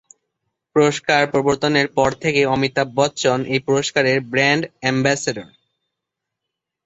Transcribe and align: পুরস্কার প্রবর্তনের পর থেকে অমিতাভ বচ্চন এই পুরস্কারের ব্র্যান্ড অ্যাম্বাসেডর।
পুরস্কার 0.75 1.21
প্রবর্তনের 1.33 1.87
পর 1.97 2.09
থেকে 2.23 2.41
অমিতাভ 2.55 2.87
বচ্চন 2.97 3.39
এই 3.53 3.61
পুরস্কারের 3.67 4.17
ব্র্যান্ড 4.31 4.63
অ্যাম্বাসেডর। 4.81 5.47